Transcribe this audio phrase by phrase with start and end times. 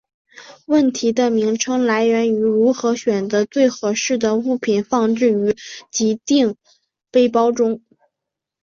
[0.65, 5.55] 问题的名称来源于如何选择最合适的物品放置于
[5.91, 6.55] 给定
[7.11, 7.83] 背包中。